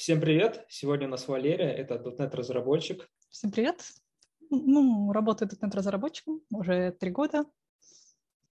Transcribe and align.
Всем 0.00 0.18
привет! 0.18 0.64
Сегодня 0.70 1.08
у 1.08 1.10
нас 1.10 1.28
Валерия, 1.28 1.74
это 1.74 1.96
.NET 1.96 2.34
разработчик. 2.34 3.06
Всем 3.28 3.50
привет! 3.50 3.84
Ну, 4.48 5.12
работаю 5.12 5.50
.NET 5.50 5.76
разработчиком 5.76 6.40
уже 6.50 6.92
три 6.92 7.10
года. 7.10 7.44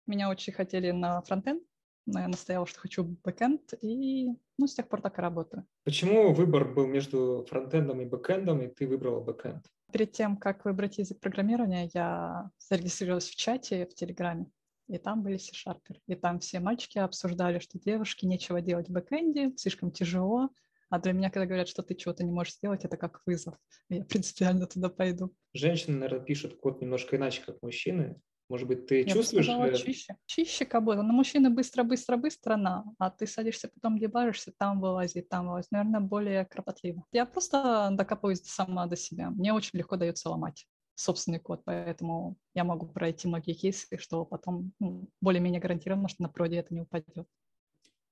Меня 0.06 0.29
очень 0.29 0.53
хотели 0.53 0.90
на 0.90 1.22
фронтенд, 1.22 1.62
но 2.04 2.21
я 2.21 2.29
настояла, 2.29 2.66
что 2.66 2.80
хочу 2.80 3.04
бэкенд, 3.04 3.72
и 3.80 4.29
ну, 4.58 4.66
с 4.66 4.74
тех 4.74 4.87
пор 4.87 5.00
так 5.00 5.18
и 5.18 5.22
работаю. 5.22 5.66
Почему 5.84 6.34
выбор 6.34 6.74
был 6.74 6.87
между 6.87 7.47
фронтендом 7.49 8.03
и 8.03 8.04
бэкэндом, 8.04 8.61
и 8.61 8.69
ты 8.69 8.87
выбрала 8.87 9.21
бэкенд? 9.21 9.65
Перед 9.95 10.13
тем, 10.13 10.37
как 10.37 10.67
выбрать 10.67 10.99
язык 10.99 11.21
программирования, 11.21 11.88
я 11.95 12.51
зарегистрировалась 12.59 13.31
в 13.31 13.35
чате 13.35 13.87
в 13.87 13.95
Телеграме, 13.95 14.45
и 14.88 14.99
там 14.99 15.22
были 15.22 15.38
C-шарперы. 15.38 16.02
И 16.07 16.15
там 16.16 16.38
все 16.41 16.61
мальчики 16.61 16.98
обсуждали, 16.98 17.61
что 17.61 17.79
девушке 17.79 18.27
нечего 18.27 18.61
делать 18.61 18.91
в 18.91 18.93
бэкэнде, 18.93 19.57
слишком 19.57 19.91
тяжело. 19.91 20.51
А 20.91 20.98
для 20.98 21.12
меня, 21.12 21.30
когда 21.30 21.47
говорят, 21.47 21.69
что 21.69 21.83
ты 21.83 21.95
чего-то 21.95 22.25
не 22.25 22.33
можешь 22.33 22.55
сделать, 22.55 22.84
это 22.84 22.97
как 22.97 23.23
вызов. 23.25 23.55
Я 23.89 24.05
принципиально 24.05 24.67
туда 24.67 24.89
пойду. 24.89 25.33
Женщины, 25.55 25.97
наверное, 25.97 26.25
пишут 26.25 26.59
код 26.61 26.83
немножко 26.83 27.17
иначе, 27.17 27.43
как 27.47 27.62
мужчины. 27.62 28.21
Может 28.48 28.67
быть, 28.67 28.87
ты 28.89 29.03
Я 29.03 29.12
чувствуешь... 29.12 29.47
бы 29.47 29.53
сказала, 29.53 29.75
чище. 29.77 30.17
Чище 30.27 30.65
будто. 30.81 31.03
Но 31.03 31.12
мужчины 31.12 31.51
быстро-быстро-быстро 31.51 32.57
на, 32.57 32.84
а 32.98 33.11
ты 33.11 33.29
садишься, 33.29 33.71
потом 33.73 33.97
дебажишься, 33.97 34.53
там 34.59 34.81
вылазит, 34.81 35.29
там 35.29 35.47
вылазит. 35.47 35.71
Наверное, 35.71 36.01
более 36.01 36.45
кропотливо. 36.45 37.05
Я 37.12 37.27
просто 37.27 37.91
докапываюсь 37.93 38.43
сама 38.43 38.87
до 38.87 38.97
себя. 38.97 39.31
Мне 39.31 39.55
очень 39.55 39.79
легко 39.79 39.97
дается 39.97 40.29
ломать 40.29 40.67
собственный 40.97 41.39
код, 41.39 41.62
поэтому 41.65 42.37
я 42.55 42.65
могу 42.65 42.87
пройти 42.87 43.29
многие 43.29 43.55
кейсы, 43.55 43.97
что 43.98 44.25
потом 44.25 44.73
ну, 44.81 45.09
более-менее 45.20 45.61
гарантированно, 45.61 46.09
что 46.09 46.23
на 46.23 46.29
проде 46.29 46.57
это 46.57 46.75
не 46.75 46.81
упадет. 46.81 47.27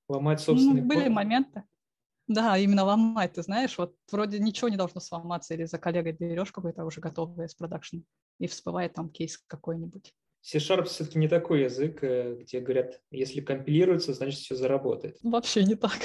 Ломать 0.09 0.41
собственный 0.41 0.83
ну, 0.83 0.89
были 0.89 1.05
код? 1.05 1.13
моменты. 1.13 1.65
Да, 2.29 2.59
именно 2.59 2.85
ломать, 2.85 3.33
ты 3.33 3.43
знаешь, 3.43 3.79
вот 3.79 3.97
вроде 4.13 4.39
ничего 4.39 4.69
не 4.69 4.77
должно 4.77 5.01
сломаться, 5.01 5.55
или 5.55 5.65
за 5.65 5.79
коллегой 5.79 6.13
берешь 6.13 6.53
какой-то 6.53 6.85
уже 6.85 7.01
готовый 7.01 7.47
из 7.47 7.55
продакшн, 7.55 7.99
и 8.39 8.47
всплывает 8.47 8.93
там 8.95 9.09
кейс 9.09 9.39
какой-нибудь. 9.39 10.15
C-Sharp 10.43 10.85
все-таки 10.85 11.19
не 11.19 11.29
такой 11.29 11.63
язык, 11.63 12.05
э, 12.05 12.37
где 12.41 12.61
говорят, 12.61 13.01
если 13.11 13.41
компилируется, 13.41 14.13
значит 14.13 14.41
все 14.41 14.55
заработает. 14.55 15.17
Вообще 15.23 15.65
не 15.65 15.75
так. 15.75 15.99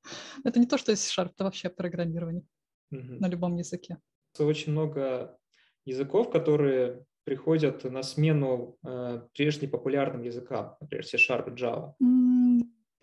Это 0.44 0.60
не 0.60 0.66
то, 0.66 0.78
что 0.78 0.94
C-Sharp, 0.94 1.32
это 1.34 1.44
вообще 1.44 1.68
программирование 1.68 2.44
Угу. 2.92 3.14
на 3.18 3.26
любом 3.28 3.56
языке. 3.56 3.98
Очень 4.38 4.70
много 4.72 5.36
языков, 5.84 6.30
которые 6.30 7.04
приходят 7.24 7.82
на 7.82 8.02
смену 8.04 8.78
э, 8.86 9.22
прежде 9.34 9.66
популярным 9.66 10.22
языкам, 10.22 10.76
например, 10.80 11.04
C-Sharp, 11.04 11.52
Java. 11.56 11.94
М, 12.00 12.25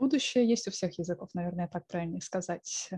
Будущее 0.04 0.46
есть 0.46 0.68
у 0.68 0.72
всех 0.72 1.00
языков, 1.00 1.30
наверное, 1.34 1.70
так 1.70 1.88
правильнее 1.88 2.20
сказать. 2.22 2.90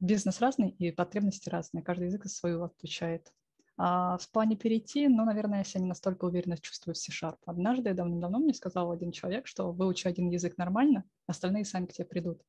Бизнес 0.00 0.40
разный 0.40 0.70
и 0.70 0.90
потребности 0.90 1.48
разные. 1.48 1.84
Каждый 1.84 2.06
язык 2.06 2.24
свою 2.26 2.64
отвечает. 2.64 3.32
А 3.76 4.18
в 4.18 4.28
плане 4.32 4.56
перейти, 4.56 5.06
ну, 5.06 5.24
наверное, 5.24 5.64
я 5.64 5.80
не 5.80 5.86
настолько 5.86 6.24
уверенно 6.24 6.58
чувствую 6.58 6.96
в 6.96 6.98
C-Sharp. 6.98 7.36
Однажды, 7.46 7.94
давно-давно 7.94 8.40
мне 8.40 8.52
сказал 8.52 8.90
один 8.90 9.12
человек, 9.12 9.46
что 9.46 9.70
выучи 9.70 10.08
один 10.08 10.28
язык 10.28 10.58
нормально, 10.58 11.04
остальные 11.28 11.64
сами 11.64 11.86
к 11.86 11.92
тебе 11.92 12.06
придут. 12.06 12.42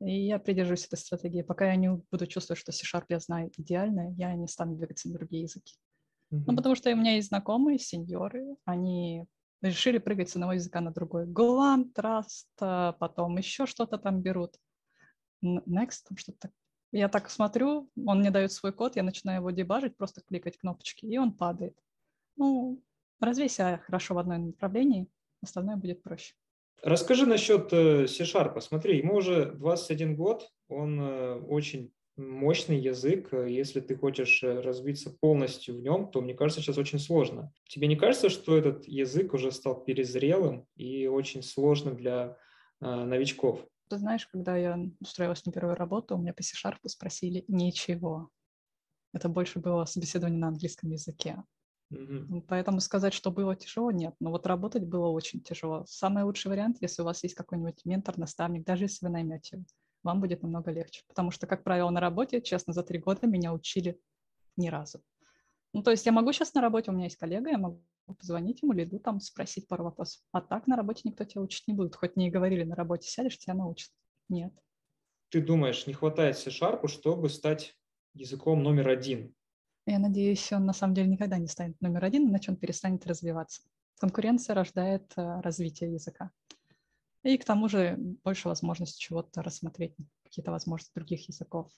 И 0.00 0.24
я 0.26 0.38
придерживаюсь 0.38 0.86
этой 0.86 0.96
стратегии. 0.96 1.42
Пока 1.42 1.66
я 1.66 1.76
не 1.76 1.90
буду 2.10 2.26
чувствовать, 2.26 2.58
что 2.58 2.72
C-Sharp 2.72 3.04
я 3.10 3.20
знаю 3.20 3.50
идеально, 3.58 4.14
я 4.16 4.32
не 4.32 4.48
стану 4.48 4.76
двигаться 4.76 5.08
на 5.08 5.14
другие 5.18 5.42
языки. 5.42 5.74
Ну, 6.30 6.54
Мгм. 6.54 6.56
потому 6.56 6.74
что 6.74 6.90
у 6.90 6.96
меня 6.96 7.16
есть 7.16 7.28
знакомые, 7.28 7.78
сеньоры, 7.78 8.56
они 8.64 9.26
решили 9.62 9.98
прыгать 9.98 10.30
с 10.30 10.36
одного 10.36 10.54
языка 10.54 10.80
на 10.80 10.92
другой. 10.92 11.26
Trust, 11.26 12.46
а 12.60 12.92
потом 12.92 13.36
еще 13.38 13.66
что-то 13.66 13.98
там 13.98 14.20
берут. 14.20 14.56
Next, 15.44 16.04
там 16.08 16.16
что-то. 16.16 16.50
Я 16.90 17.08
так 17.08 17.30
смотрю, 17.30 17.90
он 18.06 18.20
мне 18.20 18.30
дает 18.30 18.52
свой 18.52 18.72
код, 18.72 18.96
я 18.96 19.02
начинаю 19.02 19.40
его 19.40 19.50
дебажить, 19.50 19.96
просто 19.96 20.22
кликать 20.22 20.56
кнопочки, 20.56 21.04
и 21.04 21.18
он 21.18 21.32
падает. 21.32 21.76
Ну, 22.36 22.82
развейся 23.20 23.80
хорошо 23.84 24.14
в 24.14 24.18
одном 24.18 24.46
направлении, 24.46 25.06
остальное 25.42 25.76
будет 25.76 26.02
проще. 26.02 26.34
Расскажи 26.82 27.26
насчет 27.26 27.72
э, 27.72 28.06
C-Sharp. 28.06 28.60
Смотри, 28.60 28.98
ему 28.98 29.16
уже 29.16 29.52
21 29.52 30.16
год, 30.16 30.48
он 30.68 31.00
э, 31.00 31.34
очень 31.40 31.92
мощный 32.18 32.78
язык. 32.78 33.32
Э, 33.32 33.48
Если 33.48 33.80
ты 33.80 33.96
хочешь 33.96 34.42
э, 34.42 34.60
развиться 34.60 35.10
полностью 35.10 35.76
в 35.76 35.80
нем, 35.80 36.10
то, 36.10 36.20
мне 36.20 36.34
кажется, 36.34 36.60
сейчас 36.60 36.78
очень 36.78 36.98
сложно. 36.98 37.52
Тебе 37.68 37.86
не 37.86 37.96
кажется, 37.96 38.28
что 38.28 38.56
этот 38.56 38.86
язык 38.86 39.34
уже 39.34 39.52
стал 39.52 39.84
перезрелым 39.84 40.66
и 40.76 41.06
очень 41.06 41.42
сложным 41.42 41.96
для 41.96 42.36
э, 42.80 42.86
новичков? 43.04 43.64
Ты 43.88 43.96
знаешь, 43.96 44.26
когда 44.26 44.56
я 44.56 44.78
устроилась 45.00 45.46
на 45.46 45.52
первую 45.52 45.76
работу, 45.76 46.16
у 46.16 46.18
меня 46.18 46.34
по 46.34 46.42
C-Sharp 46.42 46.76
спросили 46.86 47.44
ничего. 47.48 48.28
Это 49.14 49.28
больше 49.28 49.60
было 49.60 49.86
собеседование 49.86 50.38
на 50.38 50.48
английском 50.48 50.90
языке. 50.90 51.42
Ну, 51.90 52.42
Поэтому 52.42 52.80
сказать, 52.80 53.14
что 53.14 53.30
было 53.30 53.56
тяжело, 53.56 53.90
нет. 53.90 54.14
Но 54.20 54.30
вот 54.30 54.46
работать 54.46 54.84
было 54.84 55.08
очень 55.08 55.40
тяжело. 55.40 55.86
Самый 55.88 56.24
лучший 56.24 56.50
вариант, 56.50 56.76
если 56.82 57.00
у 57.00 57.06
вас 57.06 57.22
есть 57.22 57.34
какой-нибудь 57.34 57.86
ментор, 57.86 58.18
наставник, 58.18 58.66
даже 58.66 58.84
если 58.84 59.06
вы 59.06 59.12
наймете 59.12 59.64
вам 60.08 60.20
будет 60.20 60.42
намного 60.42 60.70
легче. 60.70 61.02
Потому 61.06 61.30
что, 61.30 61.46
как 61.46 61.62
правило, 61.64 61.90
на 61.90 62.00
работе, 62.00 62.40
честно, 62.40 62.72
за 62.72 62.82
три 62.82 62.98
года 62.98 63.26
меня 63.26 63.52
учили 63.52 64.00
ни 64.56 64.68
разу. 64.68 65.02
Ну, 65.74 65.82
то 65.82 65.90
есть 65.90 66.06
я 66.06 66.12
могу 66.12 66.32
сейчас 66.32 66.54
на 66.54 66.62
работе, 66.62 66.90
у 66.90 66.94
меня 66.94 67.04
есть 67.04 67.18
коллега, 67.18 67.50
я 67.50 67.58
могу 67.58 67.82
позвонить 68.18 68.62
ему, 68.62 68.72
лиду 68.72 68.98
там, 68.98 69.20
спросить 69.20 69.68
пару 69.68 69.84
вопросов. 69.84 70.22
А 70.32 70.40
так 70.40 70.66
на 70.66 70.76
работе 70.76 71.02
никто 71.04 71.24
тебя 71.24 71.42
учить 71.42 71.68
не 71.68 71.74
будет. 71.74 71.94
Хоть 71.94 72.16
мне 72.16 72.28
и 72.28 72.30
говорили, 72.30 72.64
на 72.64 72.74
работе 72.74 73.06
сядешь, 73.06 73.38
тебя 73.38 73.54
научат. 73.54 73.90
Нет. 74.30 74.52
Ты 75.28 75.42
думаешь, 75.42 75.86
не 75.86 75.92
хватает 75.92 76.38
C-Sharp, 76.38 76.88
чтобы 76.88 77.28
стать 77.28 77.76
языком 78.14 78.62
номер 78.62 78.88
один? 78.88 79.34
Я 79.84 79.98
надеюсь, 79.98 80.50
он 80.52 80.64
на 80.64 80.72
самом 80.72 80.94
деле 80.94 81.08
никогда 81.08 81.36
не 81.36 81.48
станет 81.48 81.78
номер 81.82 82.04
один, 82.06 82.28
иначе 82.28 82.50
он 82.50 82.56
перестанет 82.56 83.06
развиваться. 83.06 83.60
Конкуренция 83.98 84.54
рождает 84.54 85.12
э, 85.16 85.40
развитие 85.42 85.92
языка. 85.92 86.30
И 87.22 87.36
к 87.36 87.44
тому 87.44 87.68
же 87.68 87.96
больше 88.24 88.48
возможностей 88.48 89.00
чего-то 89.00 89.42
рассмотреть, 89.42 89.94
какие-то 90.22 90.50
возможности 90.50 90.94
других 90.94 91.28
языков. 91.28 91.68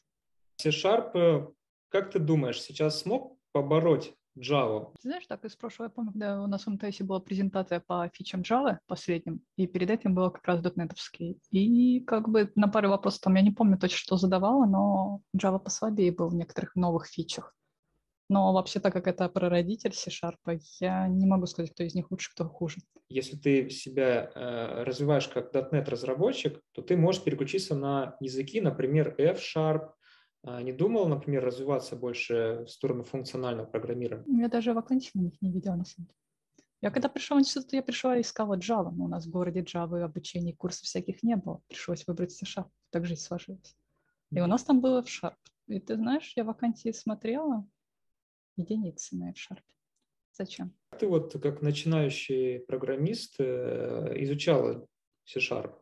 C-Sharp, 0.57 1.11
э, 1.15 1.47
как 1.89 2.11
ты 2.11 2.19
думаешь, 2.19 2.61
сейчас 2.61 3.01
смог 3.01 3.39
побороть 3.53 4.15
Java? 4.39 4.93
Ты 5.01 5.09
знаешь, 5.09 5.27
так 5.27 5.45
из 5.45 5.57
прошлого, 5.57 5.89
я 5.89 5.91
помню, 5.91 6.13
когда 6.13 6.43
у 6.43 6.47
нас 6.47 6.67
в 6.67 6.71
МТС 6.71 7.01
была 7.01 7.21
презентация 7.21 7.81
по 7.81 8.09
фичам 8.13 8.43
Java 8.43 8.79
последним, 8.87 9.43
и 9.57 9.67
перед 9.67 9.91
этим 9.91 10.15
было 10.15 10.31
как 10.31 10.47
раз 10.47 10.61
дотнетовский. 10.61 11.41
И 11.51 12.01
как 12.01 12.29
бы 12.29 12.53
на 12.55 12.69
пару 12.69 12.91
вопросов 12.91 13.21
там, 13.21 13.35
я 13.35 13.43
не 13.43 13.51
помню 13.51 13.79
точно, 13.79 13.97
что 13.97 14.17
задавала, 14.17 14.67
но 14.67 15.21
Java 15.37 15.59
послабее 15.59 16.13
был 16.13 16.29
в 16.29 16.35
некоторых 16.35 16.75
новых 16.77 17.07
фичах. 17.07 17.55
Но 18.31 18.53
вообще, 18.53 18.79
так 18.79 18.93
как 18.93 19.09
это 19.09 19.29
прародитель 19.29 19.93
C-Sharp, 19.93 20.61
я 20.79 21.09
не 21.09 21.27
могу 21.27 21.47
сказать, 21.47 21.73
кто 21.73 21.83
из 21.83 21.97
них 21.97 22.13
лучше, 22.13 22.31
кто 22.33 22.49
хуже. 22.49 22.77
Если 23.09 23.37
ты 23.37 23.69
себя 23.71 24.31
э, 24.33 24.85
развиваешь 24.85 25.27
как 25.27 25.53
.NET 25.53 25.91
разработчик, 25.91 26.61
то 26.71 26.81
ты 26.81 26.97
можешь 26.97 27.25
переключиться 27.25 27.75
на 27.75 28.17
языки, 28.21 28.61
например, 28.61 29.17
F-Sharp. 29.19 29.91
А 30.45 30.63
Не 30.63 30.73
думал, 30.73 31.09
например, 31.09 31.45
развиваться 31.45 31.97
больше 31.97 32.63
в 32.67 32.71
сторону 32.71 33.03
функционального 33.03 33.67
программирования? 33.67 34.43
Я 34.43 34.49
даже 34.49 34.75
вакансий 34.75 35.11
на 35.15 35.23
них 35.23 35.43
не 35.43 35.51
видела, 35.51 35.75
на 35.75 35.85
самом 35.85 36.07
деле. 36.07 36.17
Я 36.83 36.93
когда 36.93 37.09
пришла 37.09 37.37
в 37.37 37.41
институт, 37.41 37.73
я 37.73 37.83
пришла 37.83 38.17
и 38.17 38.21
искала 38.21 38.57
Java, 38.57 38.93
но 38.93 39.07
у 39.07 39.09
нас 39.09 39.27
в 39.27 39.31
городе 39.31 39.63
Java 39.63 40.05
обучений, 40.05 40.55
курсов 40.55 40.85
всяких 40.85 41.25
не 41.25 41.35
было. 41.35 41.63
Пришлось 41.67 42.07
выбрать 42.07 42.31
C-Sharp, 42.31 42.69
так 42.91 43.07
жизнь 43.07 43.23
сложилась. 43.23 43.77
И 44.31 44.41
у 44.41 44.47
нас 44.47 44.63
там 44.63 44.81
было 44.81 45.01
F-Sharp. 45.01 45.35
И 45.67 45.81
ты 45.81 45.97
знаешь, 45.97 46.33
я 46.37 46.45
вакансии 46.45 46.93
смотрела, 46.93 47.67
единицы 48.61 49.17
на 49.17 49.31
F-Sharp. 49.31 49.63
Зачем? 50.33 50.75
Ты 50.99 51.07
вот 51.07 51.33
как 51.41 51.63
начинающий 51.63 52.61
программист 52.61 53.37
э, 53.39 54.15
изучала 54.23 54.87
C-Sharp? 55.25 55.75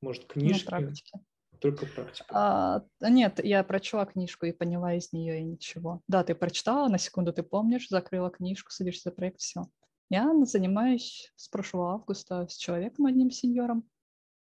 Может, 0.00 0.28
На 0.28 0.32
книжки? 0.34 0.66
практике. 0.66 1.20
Только 1.60 1.86
практика. 1.86 2.26
А, 2.30 2.84
нет, 3.00 3.44
я 3.44 3.64
прочла 3.64 4.06
книжку 4.06 4.46
и 4.46 4.52
поняла 4.52 4.94
из 4.94 5.12
нее 5.12 5.40
и 5.40 5.44
ничего. 5.44 6.02
Да, 6.06 6.22
ты 6.22 6.34
прочитала, 6.36 6.88
на 6.88 6.98
секунду 6.98 7.32
ты 7.32 7.42
помнишь, 7.42 7.88
закрыла 7.88 8.30
книжку, 8.30 8.70
садишься 8.70 9.10
за 9.10 9.14
проект, 9.14 9.40
все. 9.40 9.64
Я 10.08 10.32
занимаюсь 10.44 11.32
с 11.36 11.48
прошлого 11.48 11.92
августа 11.94 12.46
с 12.48 12.56
человеком, 12.56 13.06
одним 13.06 13.30
сеньором, 13.30 13.88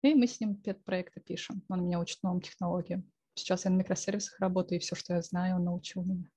и 0.02 0.14
мы 0.14 0.26
с 0.26 0.40
ним 0.40 0.56
пет-проекты 0.56 1.20
пишем. 1.20 1.62
Он 1.68 1.84
меня 1.84 2.00
учит 2.00 2.22
новым 2.22 2.40
технологиям. 2.40 3.10
Сейчас 3.34 3.64
я 3.64 3.70
на 3.70 3.76
микросервисах 3.76 4.38
работаю, 4.40 4.78
и 4.78 4.82
все, 4.82 4.96
что 4.96 5.14
я 5.14 5.22
знаю, 5.22 5.56
он 5.56 5.64
научил 5.64 6.02
меня. 6.02 6.28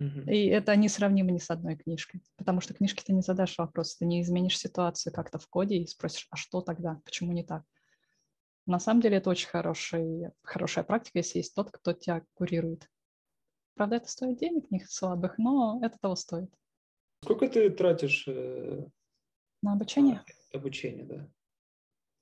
Мгм. 0.00 0.30
И 0.30 0.46
это 0.46 0.74
несравнимо 0.76 1.30
ни 1.30 1.38
с 1.38 1.50
одной 1.50 1.76
книжкой, 1.76 2.22
потому 2.36 2.60
что 2.62 2.72
книжки 2.72 3.04
ты 3.04 3.12
не 3.12 3.20
задашь 3.20 3.58
вопрос, 3.58 3.96
ты 3.96 4.06
не 4.06 4.22
изменишь 4.22 4.58
ситуацию 4.58 5.12
как-то 5.12 5.38
в 5.38 5.46
коде 5.46 5.76
и 5.76 5.86
спросишь, 5.86 6.26
а 6.30 6.36
что 6.36 6.62
тогда, 6.62 7.00
почему 7.04 7.32
не 7.32 7.44
так? 7.44 7.64
На 8.66 8.80
самом 8.80 9.02
деле 9.02 9.18
это 9.18 9.28
очень 9.28 9.48
хороший, 9.48 10.30
хорошая 10.42 10.84
практика, 10.84 11.18
если 11.18 11.38
есть 11.38 11.54
тот, 11.54 11.70
кто 11.70 11.92
тебя 11.92 12.24
курирует. 12.34 12.88
Правда, 13.74 13.96
это 13.96 14.08
стоит 14.08 14.38
денег, 14.38 14.70
не 14.70 14.80
слабых, 14.80 15.36
но 15.36 15.80
это 15.82 15.98
того 16.00 16.16
стоит. 16.16 16.50
Сколько 17.22 17.48
ты 17.48 17.68
тратишь 17.68 18.24
э, 18.26 18.86
На 19.62 19.74
обучение 19.74 20.24
на 20.52 20.58
обучение, 20.58 21.04
да? 21.04 21.30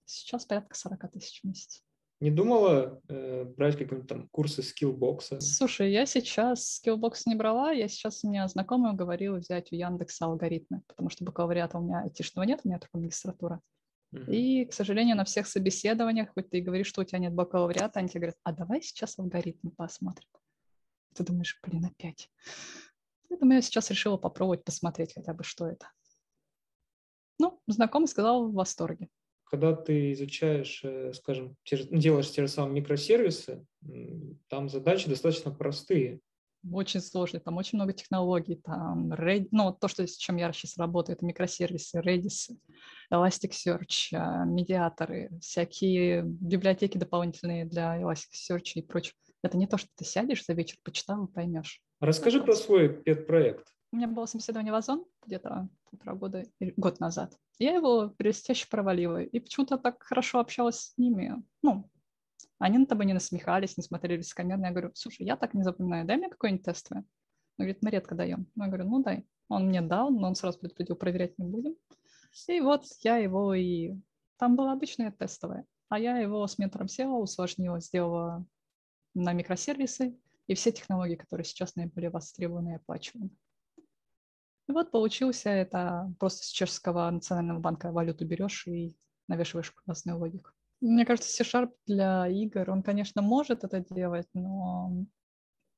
сейчас 0.04 0.46
порядка 0.46 0.74
40 0.74 1.12
тысяч 1.12 1.42
в 1.42 1.44
месяц. 1.44 1.82
Не 2.20 2.32
думала 2.32 3.00
э, 3.08 3.44
брать 3.44 3.76
какие-нибудь 3.76 4.08
там 4.08 4.28
курсы 4.28 4.62
Skillbox 4.62 5.25
а? 5.25 5.40
Слушай, 5.40 5.92
я 5.92 6.04
сейчас 6.04 6.74
Skillbox 6.74 7.26
не 7.26 7.36
брала, 7.36 7.70
я 7.70 7.86
сейчас 7.86 8.24
у 8.24 8.28
меня 8.28 8.48
знакомая 8.48 8.92
говорила 8.92 9.36
взять 9.36 9.70
у 9.70 9.76
Яндекса 9.76 10.24
алгоритмы, 10.24 10.82
потому 10.88 11.10
что 11.10 11.24
бакалавриата 11.24 11.78
у 11.78 11.80
меня 11.80 12.00
айтишного 12.00 12.44
нет, 12.44 12.60
у 12.64 12.68
меня 12.68 12.80
только 12.80 12.98
магистратура. 12.98 13.60
Uh-huh. 14.12 14.32
И, 14.32 14.64
к 14.64 14.72
сожалению, 14.72 15.16
на 15.16 15.24
всех 15.24 15.46
собеседованиях, 15.46 16.30
хоть 16.34 16.50
ты 16.50 16.58
и 16.58 16.62
говоришь, 16.62 16.88
что 16.88 17.02
у 17.02 17.04
тебя 17.04 17.20
нет 17.20 17.34
бакалавриата, 17.34 18.00
они 18.00 18.08
тебе 18.08 18.20
говорят, 18.20 18.38
а 18.42 18.52
давай 18.52 18.82
сейчас 18.82 19.16
алгоритмы 19.18 19.70
посмотрим. 19.70 20.28
Ты 21.14 21.22
думаешь, 21.22 21.60
блин, 21.62 21.84
опять. 21.84 22.30
Поэтому 23.28 23.52
я 23.52 23.62
сейчас 23.62 23.90
решила 23.90 24.16
попробовать 24.16 24.64
посмотреть 24.64 25.14
хотя 25.14 25.34
бы, 25.34 25.44
что 25.44 25.68
это. 25.68 25.88
Ну, 27.38 27.60
знакомый 27.68 28.08
сказал 28.08 28.48
в 28.48 28.54
восторге 28.54 29.08
когда 29.50 29.74
ты 29.74 30.12
изучаешь, 30.12 30.80
э, 30.84 31.12
скажем, 31.14 31.56
ну, 31.70 31.98
делаешь 31.98 32.30
те 32.30 32.42
же 32.42 32.48
самые 32.48 32.80
микросервисы, 32.80 33.64
там 34.48 34.68
задачи 34.68 35.08
достаточно 35.08 35.50
простые. 35.50 36.20
Очень 36.70 37.00
сложные, 37.00 37.40
там 37.40 37.56
очень 37.56 37.78
много 37.78 37.92
технологий, 37.92 38.56
там 38.56 39.12
Red, 39.12 39.48
ну, 39.52 39.72
то, 39.72 39.86
что, 39.86 40.06
с 40.06 40.16
чем 40.16 40.36
я 40.36 40.52
сейчас 40.52 40.76
работаю, 40.76 41.16
это 41.16 41.24
микросервисы, 41.24 42.00
Redis, 42.00 42.50
Elasticsearch, 43.12 44.12
а, 44.12 44.44
медиаторы, 44.44 45.30
всякие 45.40 46.22
библиотеки 46.24 46.98
дополнительные 46.98 47.64
для 47.64 48.00
Elasticsearch 48.02 48.72
и 48.74 48.82
прочее. 48.82 49.14
Это 49.42 49.56
не 49.56 49.68
то, 49.68 49.78
что 49.78 49.88
ты 49.96 50.04
сядешь 50.04 50.44
за 50.44 50.52
вечер, 50.52 50.78
почитал 50.82 51.26
и 51.26 51.32
поймешь. 51.32 51.80
Расскажи 52.00 52.42
про 52.42 52.54
свой 52.54 52.88
пет-проект. 52.88 53.72
У 53.90 53.96
меня 53.96 54.06
было 54.06 54.26
собеседование 54.26 54.72
в 54.72 54.76
Озон 54.76 55.06
где-то 55.24 55.68
полтора 55.90 56.14
года, 56.14 56.44
год 56.76 57.00
назад. 57.00 57.38
Я 57.58 57.74
его 57.74 58.14
блестяще 58.18 58.68
провалила. 58.68 59.22
И 59.22 59.40
почему-то 59.40 59.78
так 59.78 60.02
хорошо 60.02 60.40
общалась 60.40 60.78
с 60.78 60.98
ними. 60.98 61.42
Ну, 61.62 61.90
они 62.58 62.78
на 62.78 62.86
тобой 62.86 63.06
не 63.06 63.14
насмехались, 63.14 63.76
не 63.76 63.82
смотрели 63.82 64.18
высокомерно. 64.18 64.66
Я 64.66 64.72
говорю, 64.72 64.90
слушай, 64.94 65.24
я 65.24 65.36
так 65.36 65.54
не 65.54 65.62
запоминаю, 65.62 66.06
дай 66.06 66.18
мне 66.18 66.28
какой-нибудь 66.28 66.64
тестовый. 66.64 67.02
Он 67.02 67.64
говорит, 67.64 67.82
мы 67.82 67.90
редко 67.90 68.14
даем. 68.14 68.46
Я 68.56 68.66
говорю, 68.66 68.84
ну 68.88 69.02
дай. 69.02 69.26
Он 69.48 69.66
мне 69.68 69.80
дал, 69.80 70.10
но 70.10 70.28
он 70.28 70.34
сразу 70.34 70.58
предупредил, 70.58 70.96
проверять 70.96 71.38
не 71.38 71.46
будем. 71.46 71.74
И 72.46 72.60
вот 72.60 72.84
я 73.00 73.16
его 73.16 73.54
и... 73.54 73.94
Там 74.36 74.54
было 74.54 74.72
обычное 74.72 75.10
тестовое. 75.10 75.64
А 75.88 75.98
я 75.98 76.18
его 76.18 76.46
с 76.46 76.58
ментором 76.58 76.88
села, 76.88 77.16
усложнила, 77.16 77.80
сделала 77.80 78.44
на 79.14 79.32
микросервисы 79.32 80.16
и 80.46 80.54
все 80.54 80.70
технологии, 80.70 81.16
которые 81.16 81.44
сейчас 81.44 81.74
наиболее 81.74 82.10
востребованы 82.10 82.72
и 82.72 82.76
оплачиваны. 82.76 83.30
И 84.68 84.72
вот 84.72 84.90
получился 84.90 85.48
это 85.48 86.12
просто 86.18 86.44
с 86.44 86.48
чешского 86.48 87.10
национального 87.10 87.58
банка 87.58 87.90
валюту 87.90 88.26
берешь 88.26 88.66
и 88.66 88.96
навешиваешь 89.26 89.70
красную 89.72 90.18
логику. 90.18 90.50
Мне 90.80 91.06
кажется, 91.06 91.32
C-Sharp 91.32 91.72
для 91.86 92.28
игр, 92.28 92.70
он, 92.70 92.82
конечно, 92.82 93.22
может 93.22 93.64
это 93.64 93.80
делать, 93.80 94.28
но 94.34 94.92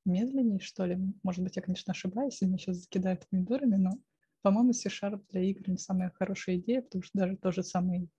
медленнее, 0.05 0.59
что 0.59 0.85
ли. 0.85 0.97
Может 1.23 1.43
быть, 1.43 1.55
я, 1.55 1.61
конечно, 1.61 1.91
ошибаюсь, 1.91 2.41
и 2.41 2.45
меня 2.45 2.57
сейчас 2.57 2.77
закидают 2.77 3.27
помидорами, 3.29 3.77
но, 3.77 3.91
по-моему, 4.41 4.73
C-Sharp 4.73 5.23
для 5.29 5.41
игр 5.41 5.69
не 5.69 5.77
самая 5.77 6.11
хорошая 6.11 6.57
идея, 6.57 6.81
потому 6.81 7.01
что 7.01 7.17
даже 7.17 7.37
тот 7.37 7.55
же 7.55 7.63
самый 7.63 8.09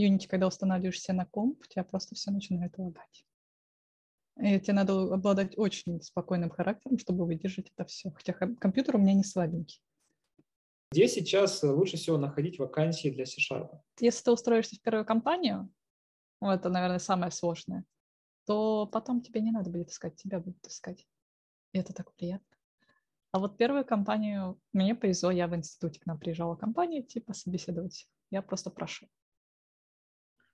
Unity, 0.00 0.26
когда 0.28 0.46
устанавливаешь 0.46 1.00
себе 1.00 1.18
на 1.18 1.26
комп, 1.26 1.60
у 1.62 1.66
тебя 1.66 1.84
просто 1.84 2.14
все 2.14 2.30
начинает 2.30 2.76
лагать. 2.78 3.24
И 4.38 4.60
тебе 4.60 4.74
надо 4.74 5.14
обладать 5.14 5.56
очень 5.56 6.00
спокойным 6.02 6.50
характером, 6.50 6.98
чтобы 6.98 7.24
выдержать 7.24 7.70
это 7.74 7.86
все. 7.86 8.10
Хотя 8.10 8.32
компьютер 8.32 8.96
у 8.96 8.98
меня 8.98 9.14
не 9.14 9.24
слабенький. 9.24 9.80
Где 10.92 11.08
сейчас 11.08 11.62
э, 11.64 11.70
лучше 11.70 11.96
всего 11.96 12.16
находить 12.16 12.58
вакансии 12.58 13.10
для 13.10 13.26
C-Sharp? 13.26 13.80
Если 14.00 14.24
ты 14.24 14.30
устроишься 14.30 14.76
в 14.76 14.80
первую 14.80 15.04
компанию, 15.04 15.68
ну, 16.40 16.50
это, 16.50 16.68
наверное, 16.68 16.98
самое 16.98 17.32
сложное, 17.32 17.84
то 18.46 18.86
потом 18.86 19.20
тебе 19.20 19.40
не 19.40 19.50
надо 19.50 19.70
будет 19.70 19.90
искать, 19.90 20.16
тебя 20.16 20.38
будут 20.38 20.64
искать. 20.66 21.06
И 21.72 21.78
это 21.78 21.92
так 21.92 22.14
приятно. 22.14 22.56
А 23.32 23.38
вот 23.38 23.58
первую 23.58 23.84
компанию 23.84 24.60
мне 24.72 24.94
повезло, 24.94 25.30
я 25.30 25.48
в 25.48 25.54
институте 25.54 26.00
к 26.00 26.06
нам 26.06 26.18
приезжала 26.18 26.54
компания, 26.56 27.02
типа 27.02 27.34
собеседовать. 27.34 28.08
Я 28.30 28.42
просто 28.42 28.70
прошел. 28.70 29.08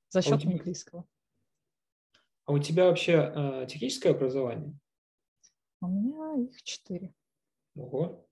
За 0.09 0.21
а 0.21 0.23
счет 0.23 0.33
а 0.33 0.39
тебя... 0.39 0.53
английского. 0.53 1.07
А 2.45 2.53
у 2.53 2.59
тебя 2.59 2.87
вообще 2.87 3.13
э, 3.13 3.67
техническое 3.69 4.11
образование? 4.11 4.77
У 5.81 5.87
меня 5.87 6.43
их 6.43 6.63
четыре. 6.63 7.15
Ого. 7.77 8.27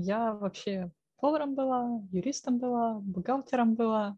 Я 0.00 0.32
вообще 0.32 0.92
поваром 1.16 1.56
была, 1.56 2.00
юристом 2.12 2.58
была, 2.58 3.00
бухгалтером 3.00 3.74
была, 3.74 4.16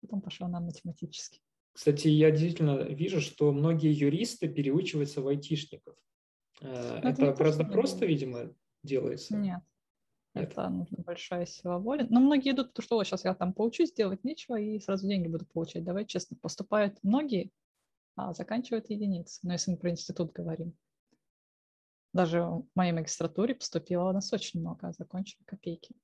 потом 0.00 0.22
пошла 0.22 0.48
на 0.48 0.60
математический. 0.60 1.42
Кстати, 1.72 2.08
я 2.08 2.30
действительно 2.30 2.78
вижу, 2.84 3.20
что 3.20 3.52
многие 3.52 3.92
юристы 3.92 4.48
переучиваются 4.48 5.20
в 5.20 5.28
айтишников. 5.28 5.94
Э, 6.62 7.00
Но 7.02 7.10
это, 7.10 7.22
это 7.22 7.32
гораздо 7.34 7.64
просто, 7.64 8.06
видимо, 8.06 8.54
делается. 8.82 9.36
Нет. 9.36 9.60
Это, 10.32 10.62
это 10.62 10.68
нужна 10.70 10.98
большая 11.04 11.44
сила 11.44 11.76
воли. 11.76 12.06
Но 12.08 12.20
многие 12.20 12.52
идут, 12.52 12.72
потому 12.72 12.84
что 12.86 13.04
сейчас 13.04 13.26
я 13.26 13.34
там 13.34 13.52
поучусь, 13.52 13.92
делать 13.92 14.24
нечего, 14.24 14.58
и 14.58 14.80
сразу 14.80 15.06
деньги 15.06 15.28
буду 15.28 15.44
получать. 15.44 15.84
Давай 15.84 16.06
честно, 16.06 16.38
поступают 16.40 16.98
многие, 17.02 17.50
а 18.16 18.32
заканчивают 18.32 18.88
единицы. 18.88 19.40
Но 19.42 19.52
если 19.52 19.70
мы 19.70 19.76
про 19.76 19.90
институт 19.90 20.32
говорим. 20.32 20.74
Даже 22.18 22.42
в 22.42 22.66
моей 22.74 22.90
магистратуре 22.90 23.54
поступило 23.54 24.08
у 24.08 24.12
нас 24.12 24.32
очень 24.32 24.58
много, 24.58 24.88
а 24.88 24.92
закончили 24.92 25.44
копейки. 25.44 25.94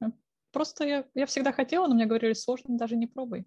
Э, 0.00 0.06
просто 0.50 0.84
я, 0.84 1.04
я 1.14 1.26
всегда 1.26 1.52
хотела, 1.52 1.86
но 1.86 1.94
мне 1.94 2.06
говорили, 2.06 2.32
сложно, 2.32 2.76
даже 2.76 2.96
не 2.96 3.06
пробуй. 3.06 3.46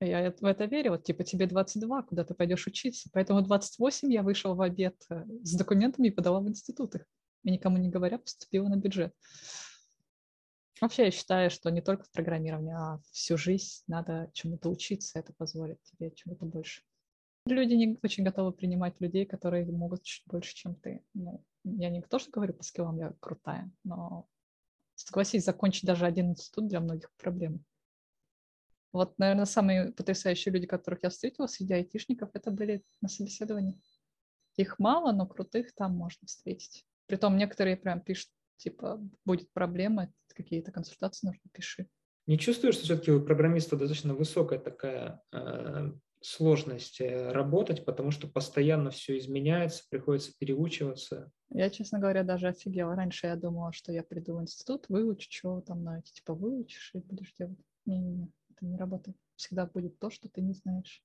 Я 0.00 0.32
в 0.32 0.44
это 0.44 0.64
верила, 0.64 0.98
типа 0.98 1.22
тебе 1.22 1.46
22, 1.46 2.02
куда 2.02 2.24
ты 2.24 2.34
пойдешь 2.34 2.66
учиться. 2.66 3.08
Поэтому 3.12 3.42
28 3.42 4.12
я 4.12 4.24
вышла 4.24 4.54
в 4.54 4.60
обед 4.62 4.96
э, 5.10 5.24
с 5.44 5.54
документами 5.54 6.08
и 6.08 6.10
подала 6.10 6.40
в 6.40 6.48
институт 6.48 6.96
их. 6.96 7.06
И 7.44 7.52
никому 7.52 7.76
не 7.76 7.88
говоря, 7.88 8.18
поступила 8.18 8.66
на 8.66 8.74
бюджет. 8.74 9.14
Вообще 10.80 11.04
я 11.04 11.10
считаю, 11.12 11.50
что 11.50 11.70
не 11.70 11.82
только 11.82 12.02
в 12.02 12.10
программировании, 12.10 12.74
а 12.74 12.98
всю 13.12 13.36
жизнь 13.36 13.84
надо 13.86 14.28
чему-то 14.34 14.70
учиться, 14.70 15.20
это 15.20 15.32
позволит 15.34 15.80
тебе 15.84 16.10
чему-то 16.10 16.46
больше. 16.46 16.82
Люди 17.46 17.74
не 17.74 17.98
очень 18.02 18.24
готовы 18.24 18.52
принимать 18.52 19.00
людей, 19.00 19.26
которые 19.26 19.66
могут 19.66 20.02
чуть 20.02 20.26
больше, 20.26 20.54
чем 20.54 20.76
ты. 20.76 21.04
Ну, 21.12 21.44
я 21.64 21.90
не 21.90 22.00
то, 22.00 22.18
что 22.18 22.30
говорю 22.30 22.54
по 22.54 22.62
скиллам, 22.62 22.98
я 22.98 23.12
крутая, 23.20 23.70
но 23.84 24.26
согласись, 24.94 25.44
закончить 25.44 25.84
даже 25.84 26.06
один 26.06 26.30
институт 26.30 26.68
для 26.68 26.80
многих 26.80 27.12
проблем. 27.16 27.64
Вот, 28.92 29.18
наверное, 29.18 29.44
самые 29.44 29.92
потрясающие 29.92 30.52
люди, 30.54 30.66
которых 30.66 31.00
я 31.02 31.10
встретила 31.10 31.46
среди 31.46 31.74
айтишников, 31.74 32.30
это 32.32 32.50
были 32.50 32.82
на 33.00 33.08
собеседовании. 33.08 33.80
Их 34.56 34.78
мало, 34.78 35.12
но 35.12 35.26
крутых 35.26 35.74
там 35.74 35.96
можно 35.96 36.26
встретить. 36.26 36.86
Притом 37.06 37.36
некоторые 37.36 37.76
прям 37.76 38.00
пишут, 38.00 38.30
типа, 38.56 39.00
будет 39.24 39.52
проблема, 39.52 40.12
какие-то 40.28 40.72
консультации 40.72 41.26
нужно, 41.26 41.42
пиши. 41.52 41.88
Не 42.26 42.38
чувствуешь, 42.38 42.76
что 42.76 42.84
все-таки 42.84 43.10
у 43.10 43.20
программиста 43.20 43.76
достаточно 43.76 44.14
высокая 44.14 44.58
такая 44.58 45.22
э, 45.32 45.92
сложность 46.24 47.02
э, 47.02 47.32
работать, 47.32 47.84
потому 47.84 48.10
что 48.10 48.26
постоянно 48.26 48.90
все 48.90 49.18
изменяется, 49.18 49.84
приходится 49.90 50.32
переучиваться. 50.38 51.30
Я, 51.50 51.68
честно 51.68 51.98
говоря, 51.98 52.22
даже 52.24 52.48
офигела. 52.48 52.96
Раньше 52.96 53.26
я 53.26 53.36
думала, 53.36 53.72
что 53.72 53.92
я 53.92 54.02
приду 54.02 54.36
в 54.36 54.42
институт, 54.42 54.86
выучу, 54.88 55.28
что 55.30 55.60
там 55.60 55.82
знаете, 55.82 56.12
типа 56.14 56.34
выучишь 56.34 56.92
и 56.94 56.98
будешь 56.98 57.34
делать. 57.38 57.58
Не-не-не, 57.84 58.32
это 58.50 58.64
не 58.64 58.76
работает. 58.78 59.16
Всегда 59.36 59.66
будет 59.66 59.98
то, 59.98 60.08
что 60.08 60.30
ты 60.30 60.40
не 60.40 60.54
знаешь. 60.54 61.02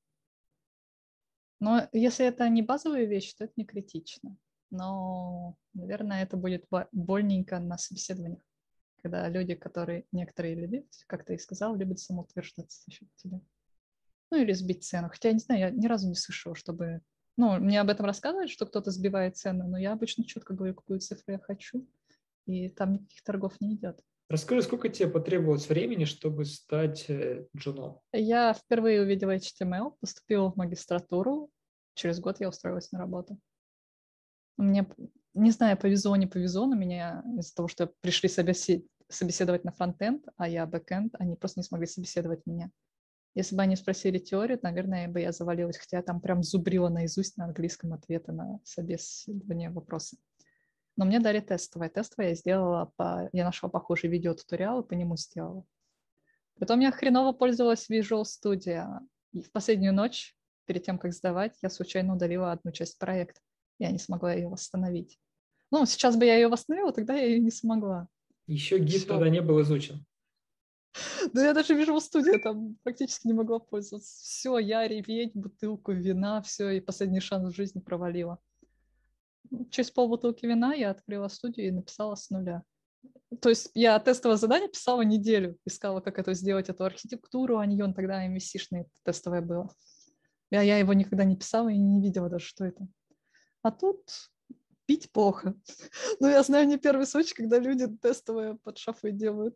Но 1.59 1.89
если 1.91 2.25
это 2.25 2.47
не 2.47 2.61
базовая 2.61 3.03
вещь, 3.03 3.33
то 3.33 3.43
это 3.43 3.53
не 3.57 3.65
критично. 3.65 4.37
Но, 4.71 5.57
наверное, 5.73 6.23
это 6.23 6.37
будет 6.37 6.65
больненько 6.93 7.59
на 7.59 7.77
собеседованиях, 7.77 8.41
когда 9.01 9.27
люди, 9.27 9.55
которые 9.55 10.05
некоторые 10.13 10.55
любят, 10.55 10.85
как 11.07 11.25
ты 11.25 11.35
и 11.35 11.39
сказал, 11.39 11.75
любят 11.75 11.99
самоутверждаться 11.99 12.83
за 12.85 12.91
счет 12.91 13.09
тебя 13.15 13.41
ну 14.31 14.37
или 14.37 14.53
сбить 14.53 14.83
цену. 14.83 15.09
Хотя, 15.09 15.29
я 15.29 15.33
не 15.33 15.39
знаю, 15.39 15.61
я 15.61 15.69
ни 15.71 15.87
разу 15.87 16.07
не 16.07 16.15
слышала, 16.15 16.55
чтобы... 16.55 17.01
Ну, 17.37 17.57
мне 17.59 17.79
об 17.79 17.89
этом 17.89 18.05
рассказывают, 18.05 18.51
что 18.51 18.65
кто-то 18.65 18.91
сбивает 18.91 19.37
цену, 19.37 19.67
но 19.67 19.77
я 19.77 19.93
обычно 19.93 20.25
четко 20.25 20.53
говорю, 20.53 20.75
какую 20.75 20.99
цифру 20.99 21.33
я 21.33 21.39
хочу, 21.39 21.87
и 22.45 22.69
там 22.69 22.93
никаких 22.93 23.23
торгов 23.23 23.53
не 23.61 23.75
идет. 23.75 24.01
Расскажи, 24.29 24.61
сколько 24.61 24.89
тебе 24.89 25.09
потребовалось 25.09 25.69
времени, 25.69 26.05
чтобы 26.05 26.45
стать 26.45 27.09
э, 27.09 27.47
джуном? 27.57 27.99
Я 28.11 28.53
впервые 28.53 29.01
увидела 29.01 29.35
HTML, 29.35 29.95
поступила 29.99 30.51
в 30.51 30.55
магистратуру, 30.55 31.49
через 31.95 32.19
год 32.19 32.39
я 32.39 32.49
устроилась 32.49 32.91
на 32.91 32.99
работу. 32.99 33.39
Мне, 34.57 34.87
не 35.33 35.51
знаю, 35.51 35.77
повезло, 35.77 36.15
не 36.15 36.27
повезло, 36.27 36.67
но 36.67 36.75
меня 36.75 37.23
из-за 37.39 37.55
того, 37.55 37.67
что 37.67 37.91
пришли 38.01 38.29
собеседовать 39.09 39.63
на 39.63 39.71
фронтенд, 39.71 40.27
а 40.35 40.47
я 40.47 40.67
бэкенд, 40.67 41.15
они 41.17 41.35
просто 41.35 41.61
не 41.61 41.63
смогли 41.63 41.87
собеседовать 41.87 42.45
меня. 42.45 42.69
Если 43.39 43.55
бы 43.55 43.61
они 43.61 43.77
спросили 43.77 44.17
теорию, 44.17 44.59
наверное, 44.61 45.07
бы 45.07 45.21
я 45.21 45.31
завалилась, 45.31 45.77
хотя 45.77 45.95
я 45.95 46.03
там 46.03 46.19
прям 46.19 46.43
зубрила 46.43 46.89
наизусть 46.89 47.37
на 47.37 47.45
английском 47.45 47.93
ответы 47.93 48.33
на 48.33 48.59
собеседование 48.65 49.69
вопросы. 49.69 50.17
Но 50.97 51.05
мне 51.05 51.21
дали 51.21 51.39
тестовое. 51.39 51.87
Тестовое 51.87 52.31
я 52.31 52.35
сделала, 52.35 52.91
по... 52.97 53.29
я 53.31 53.45
нашла 53.45 53.69
похожий 53.69 54.09
видеотуториал 54.09 54.81
и 54.81 54.85
по 54.85 54.93
нему 54.93 55.15
сделала. 55.15 55.63
Потом 56.59 56.81
я 56.81 56.91
хреново 56.91 57.31
пользовалась 57.31 57.89
Visual 57.89 58.23
Studio. 58.23 58.99
И 59.31 59.41
в 59.41 59.53
последнюю 59.53 59.93
ночь, 59.93 60.35
перед 60.65 60.83
тем, 60.83 60.97
как 60.99 61.13
сдавать, 61.13 61.55
я 61.61 61.69
случайно 61.69 62.15
удалила 62.15 62.51
одну 62.51 62.73
часть 62.73 62.99
проекта. 62.99 63.39
Я 63.77 63.91
не 63.91 63.99
смогла 63.99 64.33
ее 64.33 64.49
восстановить. 64.49 65.17
Ну, 65.71 65.85
сейчас 65.85 66.17
бы 66.17 66.25
я 66.25 66.35
ее 66.35 66.49
восстановила, 66.49 66.91
тогда 66.91 67.15
я 67.15 67.27
ее 67.27 67.39
не 67.39 67.51
смогла. 67.51 68.09
Еще 68.47 68.79
гид 68.79 69.07
тогда 69.07 69.29
не 69.29 69.41
был 69.41 69.61
изучен. 69.61 70.05
Да 71.33 71.43
я 71.45 71.53
даже 71.53 71.73
вижу 71.75 71.93
в 71.93 71.99
студии, 71.99 72.37
там 72.41 72.75
практически 72.83 73.27
не 73.27 73.33
могла 73.33 73.59
пользоваться. 73.59 74.09
Все, 74.23 74.57
я 74.57 74.87
реветь, 74.87 75.33
бутылку 75.33 75.91
вина, 75.91 76.41
все, 76.41 76.69
и 76.69 76.79
последний 76.79 77.19
шанс 77.19 77.53
в 77.53 77.55
жизни 77.55 77.79
провалила. 77.79 78.39
Через 79.71 79.91
полбутылки 79.91 80.45
вина 80.45 80.73
я 80.73 80.91
открыла 80.91 81.27
студию 81.27 81.67
и 81.67 81.71
написала 81.71 82.15
с 82.15 82.29
нуля. 82.29 82.63
То 83.41 83.49
есть 83.49 83.71
я 83.73 83.99
тестовое 83.99 84.37
задание 84.37 84.69
писала 84.69 85.01
неделю, 85.01 85.57
искала, 85.65 86.01
как 86.01 86.19
это 86.19 86.33
сделать, 86.33 86.69
эту 86.69 86.83
архитектуру, 86.83 87.57
а 87.57 87.65
не 87.65 87.81
он 87.81 87.93
тогда 87.93 88.27
MVC-шное 88.27 88.87
тестовое 89.03 89.41
было. 89.41 89.73
Я, 90.51 90.61
я 90.61 90.77
его 90.77 90.93
никогда 90.93 91.23
не 91.23 91.37
писала 91.37 91.69
и 91.69 91.77
не 91.77 92.01
видела 92.01 92.29
даже, 92.29 92.45
что 92.45 92.65
это. 92.65 92.87
А 93.61 93.71
тут 93.71 94.09
пить 94.85 95.11
плохо. 95.11 95.53
Ну, 96.19 96.27
я 96.27 96.43
знаю 96.43 96.67
не 96.67 96.77
первый 96.77 97.05
случай, 97.05 97.35
когда 97.35 97.59
люди 97.59 97.87
тестовое 97.87 98.55
под 98.63 98.77
шафой 98.77 99.11
делают. 99.11 99.55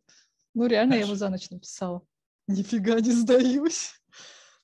Ну, 0.54 0.68
реально, 0.68 0.94
я 0.94 1.02
его 1.02 1.16
за 1.16 1.30
ночь 1.30 1.50
написала. 1.50 2.02
Нифига 2.48 3.00
не 3.00 3.12
сдаюсь. 3.12 3.94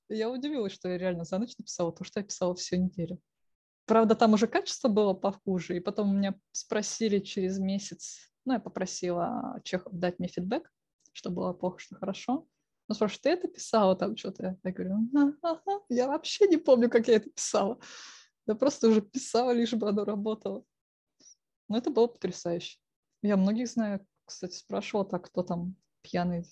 Я 0.10 0.29
удивилась, 0.29 0.74
что 0.74 0.89
я 0.89 0.98
реально 0.98 1.24
за 1.24 1.38
ночь 1.38 1.58
написала, 1.58 1.91
то, 1.91 2.03
что 2.03 2.19
я 2.19 2.25
писала 2.25 2.55
всю 2.55 2.75
неделю. 2.75 3.19
Правда, 3.86 4.15
там 4.15 4.34
уже 4.34 4.48
качество 4.48 4.88
было 4.88 5.13
похуже, 5.13 5.77
и 5.77 5.79
потом 5.79 6.15
меня 6.15 6.39
спросили 6.51 7.19
через 7.19 7.58
месяц, 7.58 8.31
ну, 8.46 8.53
я 8.53 8.60
попросила 8.60 9.60
Чехов 9.63 9.93
дать 9.93 10.19
мне 10.19 10.27
фидбэк, 10.27 10.72
что 11.12 11.29
было 11.29 11.53
плохо, 11.53 11.79
что 11.79 11.96
хорошо. 11.96 12.48
Ну, 12.88 12.96
спрашивают, 12.96 13.22
ты 13.22 13.29
это 13.29 13.48
писала 13.48 13.96
там 13.96 14.17
что-то? 14.17 14.58
Я 14.63 14.72
говорю, 14.72 14.96
ага, 15.41 15.81
я 15.89 16.08
вообще 16.08 16.48
не 16.48 16.58
помню, 16.58 16.89
как 16.89 17.08
я 17.08 17.15
это 17.15 17.29
писала. 17.29 17.79
Я 18.48 18.55
просто 18.55 18.89
уже 18.89 19.01
писала, 19.01 19.51
лишь 19.51 19.74
бы 19.74 19.89
оно 19.89 20.05
работало. 20.05 20.63
Но 21.67 21.77
это 21.77 21.91
было 21.91 22.08
потрясающе. 22.08 22.79
Я 23.22 23.38
многих 23.38 23.67
знаю, 23.67 24.05
кстати, 24.29 24.55
спрашивала 24.55 25.05
так, 25.05 25.25
кто 25.25 25.43
там 25.43 25.75
пьяный 26.01 26.45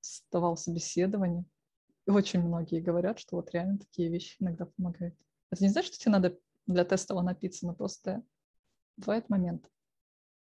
сдавал 0.00 0.56
собеседование. 0.56 1.44
И 2.06 2.10
очень 2.10 2.40
многие 2.40 2.80
говорят, 2.80 3.18
что 3.18 3.36
вот 3.36 3.50
реально 3.52 3.78
такие 3.78 4.08
вещи 4.08 4.36
иногда 4.40 4.66
помогают. 4.66 5.14
Это 5.50 5.62
не 5.62 5.70
значит, 5.70 5.94
что 5.94 6.02
тебе 6.02 6.12
надо 6.12 6.38
для 6.66 6.84
тестового 6.84 7.24
напиться, 7.24 7.66
но 7.66 7.74
просто 7.74 8.22
бывает 8.96 9.28
момент. 9.28 9.68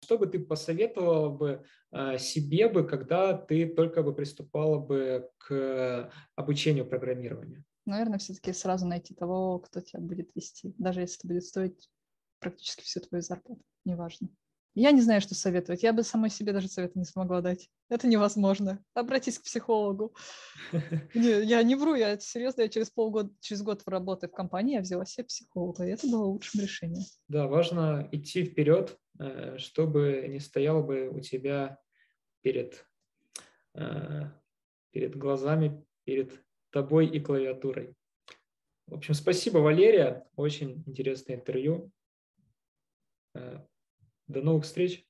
Что 0.04 0.16
бы 0.16 0.26
ты 0.26 0.38
посоветовала 0.38 1.28
бы 1.28 1.64
э, 1.92 2.18
себе 2.18 2.68
бы, 2.68 2.86
когда 2.86 3.36
ты 3.36 3.66
только 3.66 4.02
бы 4.02 4.14
приступала 4.14 4.78
бы 4.78 5.30
к 5.38 6.10
обучению 6.36 6.86
программированию? 6.86 7.64
Наверное, 7.84 8.18
все-таки 8.18 8.52
сразу 8.52 8.86
найти 8.86 9.14
того, 9.14 9.58
кто 9.58 9.80
тебя 9.80 10.00
будет 10.00 10.34
вести, 10.34 10.74
даже 10.78 11.00
если 11.00 11.18
это 11.18 11.28
будет 11.28 11.44
стоить 11.44 11.90
практически 12.38 12.82
всю 12.82 13.00
твою 13.00 13.22
зарплату, 13.22 13.62
неважно. 13.84 14.28
Я 14.74 14.92
не 14.92 15.00
знаю, 15.00 15.20
что 15.20 15.34
советовать. 15.34 15.82
Я 15.82 15.92
бы 15.92 16.04
самой 16.04 16.30
себе 16.30 16.52
даже 16.52 16.68
совета 16.68 16.98
не 16.98 17.04
смогла 17.04 17.40
дать. 17.40 17.68
Это 17.88 18.06
невозможно. 18.06 18.82
Обратись 18.94 19.38
к 19.38 19.42
психологу. 19.42 20.14
Не, 21.14 21.42
я 21.44 21.62
не 21.62 21.74
вру, 21.74 21.94
я 21.94 22.18
серьезно, 22.20 22.62
я 22.62 22.68
через 22.68 22.90
полгода, 22.90 23.34
через 23.40 23.62
год 23.62 23.82
в 23.82 23.88
работы 23.88 24.28
в 24.28 24.32
компании 24.32 24.74
я 24.74 24.80
взяла 24.80 25.04
себе 25.04 25.24
психолога, 25.24 25.84
и 25.84 25.90
это 25.90 26.06
было 26.06 26.24
лучшим 26.24 26.60
решением. 26.60 27.02
Да, 27.26 27.48
важно 27.48 28.08
идти 28.12 28.44
вперед, 28.44 28.96
э, 29.18 29.58
чтобы 29.58 30.26
не 30.28 30.38
стоял 30.38 30.84
бы 30.84 31.08
у 31.08 31.20
тебя 31.20 31.78
перед, 32.42 32.86
э, 33.74 34.30
перед 34.92 35.16
глазами, 35.16 35.84
перед 36.04 36.32
тобой 36.70 37.06
и 37.06 37.18
клавиатурой. 37.18 37.96
В 38.86 38.94
общем, 38.94 39.14
спасибо, 39.14 39.58
Валерия. 39.58 40.26
Очень 40.36 40.84
интересное 40.86 41.36
интервью. 41.36 41.90
До 44.30 44.42
новых 44.42 44.62
встреч! 44.64 45.04